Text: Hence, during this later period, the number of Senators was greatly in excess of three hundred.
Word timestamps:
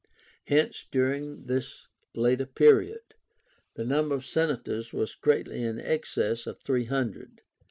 Hence, 0.45 0.87
during 0.89 1.43
this 1.45 1.87
later 2.15 2.47
period, 2.47 3.13
the 3.75 3.85
number 3.85 4.15
of 4.15 4.25
Senators 4.25 4.93
was 4.93 5.13
greatly 5.13 5.61
in 5.61 5.79
excess 5.79 6.47
of 6.47 6.57
three 6.59 6.85
hundred. 6.85 7.43